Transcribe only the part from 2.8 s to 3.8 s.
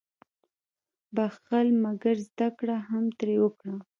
هم ترې وکړه.